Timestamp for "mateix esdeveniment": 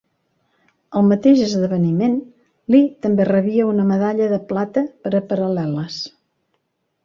1.09-2.15